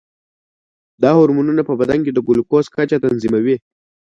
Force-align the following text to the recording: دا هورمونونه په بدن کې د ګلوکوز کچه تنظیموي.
دا 1.03 1.09
هورمونونه 1.17 1.61
په 1.65 1.73
بدن 1.79 1.99
کې 2.05 2.11
د 2.13 2.19
ګلوکوز 2.27 2.65
کچه 2.75 2.97
تنظیموي. 3.05 3.55